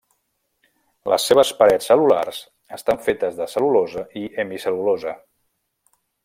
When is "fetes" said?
3.09-3.37